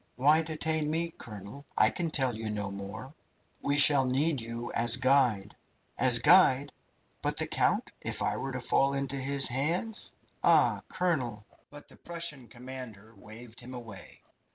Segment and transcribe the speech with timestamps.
[0.15, 1.63] "Why detain me, colonel?
[1.77, 3.13] I can tell you no more."
[3.61, 5.55] "We shall need you as guide."
[5.95, 6.73] "As guide?
[7.21, 7.91] But the count?
[8.01, 10.11] If I were to fall into his hands?
[10.43, 14.23] Ah, colonel" The Prussian commander waved him away.